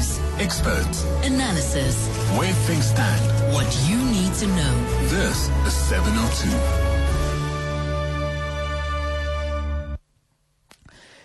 [0.00, 2.08] News, Experts, analysis,
[2.38, 3.52] where things stand.
[3.52, 4.84] what you need to know.
[5.10, 6.89] This is 702.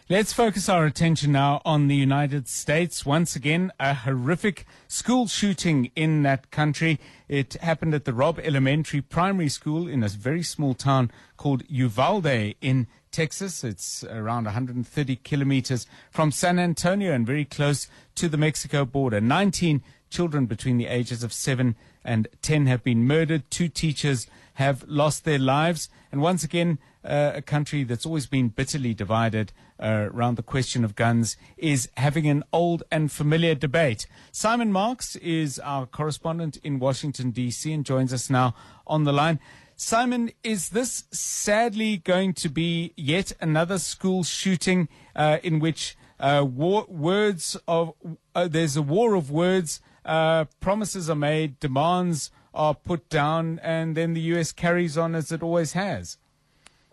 [0.08, 3.08] Let's focus our attention now on the United States.
[3.08, 7.00] Once again, a horrific school shooting in that country.
[7.28, 12.54] It happened at the Robb Elementary Primary School in a very small town called Uvalde
[12.62, 13.64] in Texas.
[13.64, 19.20] It's around 130 kilometers from San Antonio and very close to the Mexico border.
[19.20, 23.50] 19 children between the ages of 7 and 10 have been murdered.
[23.50, 25.90] Two teachers have lost their lives.
[26.12, 30.84] And once again, uh, a country that's always been bitterly divided uh, around the question
[30.84, 34.08] of guns is having an old and familiar debate.
[34.32, 38.56] Simon Marks is our correspondent in Washington, D.C., and joins us now
[38.88, 39.40] on the line.
[39.76, 46.46] Simon, is this sadly going to be yet another school shooting uh, in which uh,
[46.48, 47.94] war, words of
[48.34, 53.98] uh, there's a war of words, uh, promises are made, demands are put down, and
[53.98, 54.54] then the U.S.
[54.54, 56.18] carries on as it always has?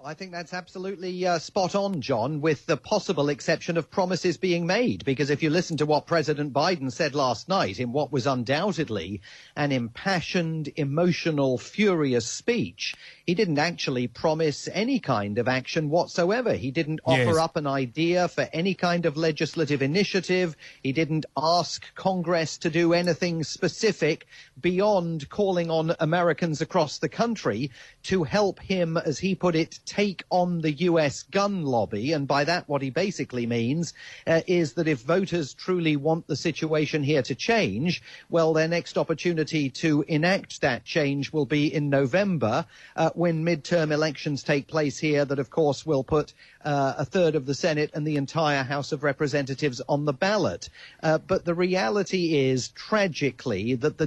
[0.05, 4.67] I think that's absolutely uh, spot on, John, with the possible exception of promises being
[4.67, 5.05] made.
[5.05, 9.20] Because if you listen to what President Biden said last night in what was undoubtedly
[9.55, 16.55] an impassioned, emotional, furious speech, he didn't actually promise any kind of action whatsoever.
[16.55, 17.37] He didn't offer Yes.
[17.37, 20.56] up an idea for any kind of legislative initiative.
[20.83, 24.27] He didn't ask Congress to do anything specific
[24.61, 27.70] beyond calling on Americans across the country
[28.05, 32.12] to help him, as he put it, take on the US gun lobby.
[32.12, 33.93] And by that, what he basically means
[34.27, 38.97] uh, is that if voters truly want the situation here to change, well, their next
[38.97, 42.65] opportunity to enact that change will be in November
[42.97, 46.33] uh, when midterm elections take place here, that of course will put
[46.65, 50.71] uh, a third of the Senate and the entire House of Representatives on the ballot.
[51.03, 54.06] Uh, but the reality is, tragically, that the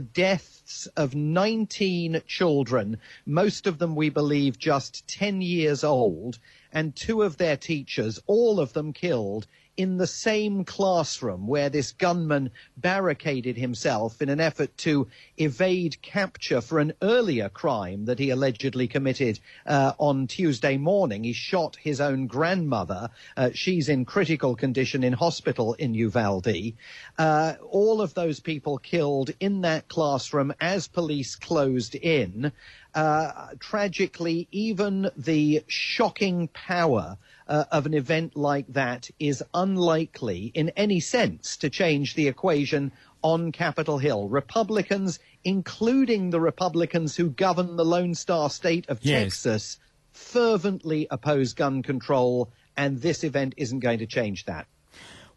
[0.66, 6.40] deaths of 19 children, most of them we believe just 10 years old,
[6.76, 9.48] and two of their teachers, all of them killed
[9.78, 16.62] in the same classroom where this gunman barricaded himself in an effort to evade capture
[16.62, 21.24] for an earlier crime that he allegedly committed uh, on Tuesday morning.
[21.24, 23.10] He shot his own grandmother.
[23.36, 26.74] Uh, she's in critical condition in hospital in Uvalde.
[27.18, 32.52] Uh, all of those people killed in that classroom as police closed in.
[32.96, 40.70] Uh, tragically, even the shocking power uh, of an event like that is unlikely in
[40.78, 44.30] any sense to change the equation on Capitol Hill.
[44.30, 49.24] Republicans, including the Republicans who govern the Lone Star state of Yes.
[49.24, 49.78] Texas,
[50.14, 54.68] fervently oppose gun control, and this event isn't going to change that.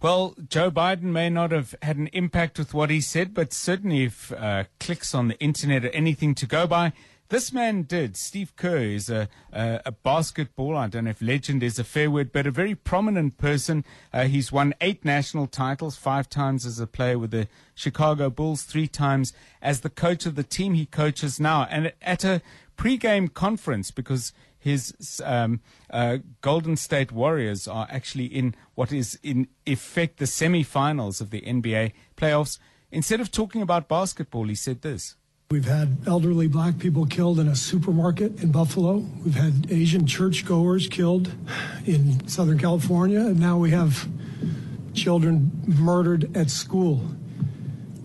[0.01, 4.05] Well, Joe Biden may not have had an impact with what he said, but certainly
[4.05, 6.93] if uh, clicks on the internet are anything to go by,
[7.29, 8.17] this man did.
[8.17, 12.11] Steve Kerr is a, a, a basketball, I don't know if legend is a fair
[12.11, 13.85] word, but a very prominent person.
[14.13, 18.63] Uh, he's won eight national titles, five times as a player with the Chicago Bulls,
[18.63, 21.67] three times as the coach of the team he coaches now.
[21.71, 22.41] And at a
[22.77, 25.61] pre-game conference, because his um,
[25.91, 31.43] uh, Golden State Warriors are actually in what is in effect the semi-finals of the
[31.43, 32.59] NBA playoffs.
[32.91, 35.15] Instead of talking about basketball, he said this.
[35.51, 38.99] We've had elderly black people killed in a supermarket in Buffalo.
[39.25, 41.33] We've had Asian churchgoers killed
[41.87, 43.21] in Southern California.
[43.21, 44.07] And now we have
[44.93, 46.97] children murdered at school.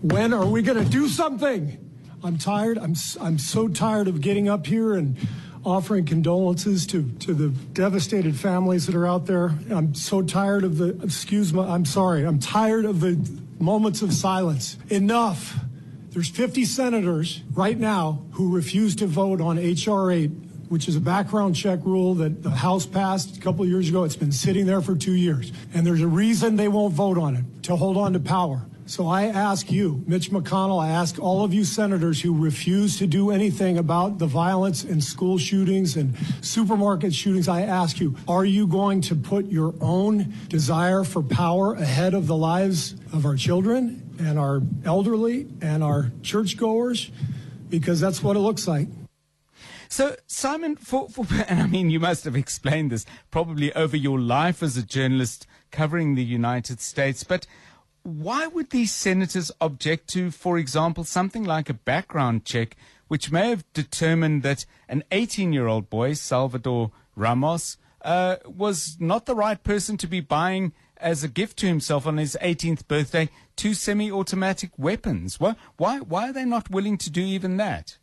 [0.00, 1.76] When are we going to do something?
[2.22, 2.78] I'm tired.
[2.78, 5.14] I'm, I'm so tired of getting up here and
[5.66, 9.54] offering condolences to, to the devastated families that are out there.
[9.70, 12.24] I'm so tired of the, excuse me, I'm sorry.
[12.24, 13.20] I'm tired of the
[13.58, 14.78] moments of silence.
[14.88, 15.58] Enough.
[16.14, 20.12] There's 50 senators right now who refuse to vote on H.R.
[20.12, 20.30] 8,
[20.68, 24.04] which is a background check rule that the House passed a couple years ago.
[24.04, 25.50] It's been sitting there for two years.
[25.74, 28.64] And there's a reason they won't vote on it to hold on to power.
[28.86, 33.06] So I ask you, Mitch McConnell, I ask all of you senators who refuse to
[33.06, 38.44] do anything about the violence and school shootings and supermarket shootings, I ask you, are
[38.44, 43.36] you going to put your own desire for power ahead of the lives of our
[43.36, 47.10] children and our elderly and our churchgoers?
[47.70, 48.88] Because that's what it looks like.
[49.88, 54.20] So, Simon, for, for, and I mean, you must have explained this probably over your
[54.20, 57.46] life as a journalist covering the United States, but
[58.04, 62.76] why would these senators object to, for example, something like a background check,
[63.08, 69.24] which may have determined that an 18 year old boy, Salvador Ramos, uh, was not
[69.24, 73.30] the right person to be buying as a gift to himself on his 18th birthday,
[73.56, 75.40] two semi-automatic weapons.
[75.40, 77.96] Why, why, why are they not willing to do even that?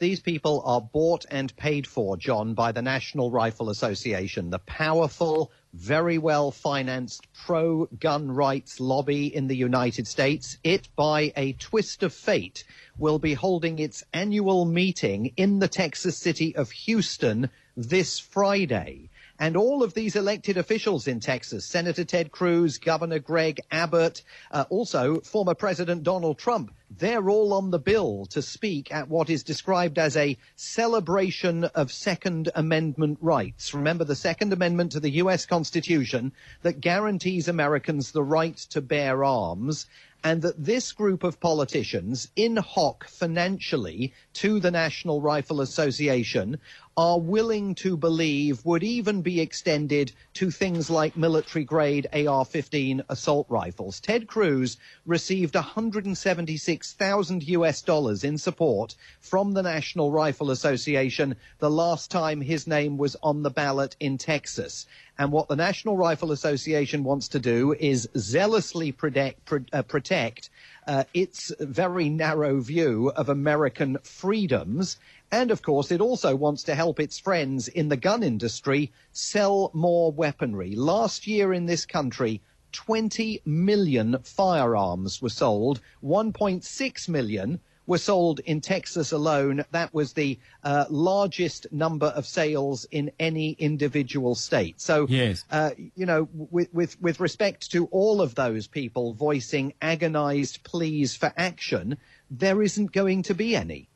[0.00, 5.52] These people are bought and paid for, John, by the National Rifle Association, the powerful,
[5.72, 10.58] very well financed pro gun rights lobby in the United States.
[10.64, 12.64] It, by a twist of fate,
[12.96, 19.07] will be holding its annual meeting in the Texas city of Houston this Friday.
[19.40, 24.64] And all of these elected officials in Texas, Senator Ted Cruz, Governor Greg Abbott, uh,
[24.68, 29.44] also former President Donald Trump, they're all on the bill to speak at what is
[29.44, 33.74] described as a celebration of Second Amendment rights.
[33.74, 35.46] Remember the Second Amendment to the U.S.
[35.46, 36.32] Constitution
[36.62, 39.86] that guarantees Americans the right to bear arms
[40.24, 46.58] and that this group of politicians, in hoc financially to the National Rifle Association,
[46.98, 53.04] are willing to believe would even be extended to things like military grade AR 15
[53.08, 54.00] assault rifles.
[54.00, 62.10] Ted Cruz received 176,000 US dollars in support from the National Rifle Association the last
[62.10, 64.84] time his name was on the ballot in Texas.
[65.18, 70.50] And what the National Rifle Association wants to do is zealously protect, uh, protect
[70.88, 74.96] uh, its very narrow view of American freedoms.
[75.30, 79.70] And of course, it also wants to help its friends in the gun industry sell
[79.74, 80.74] more weaponry.
[80.74, 82.40] Last year in this country,
[82.72, 89.64] 20 million firearms were sold, 1.6 million were sold in Texas alone.
[89.72, 94.78] That was the uh, largest number of sales in any individual state.
[94.80, 95.44] So, yes.
[95.50, 101.16] uh, you know, with, with, with respect to all of those people voicing agonized pleas
[101.16, 101.96] for action,
[102.30, 103.88] there isn't going to be any.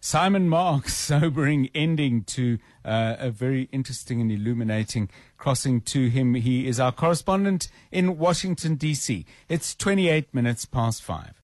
[0.00, 6.34] Simon Marks, sobering ending to uh, a very interesting and illuminating crossing to him.
[6.34, 9.26] He is our correspondent in Washington, D.C.
[9.48, 11.34] It's 28 minutes past five.